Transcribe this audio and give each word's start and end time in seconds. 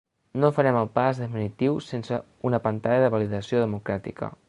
No 0.43 0.47
farem 0.59 0.79
el 0.79 0.89
pas 0.95 1.19
definitiu 1.25 1.79
sense 1.89 2.21
una 2.51 2.63
pantalla 2.67 3.05
de 3.05 3.15
validació 3.19 3.67
democràtica. 3.69 4.37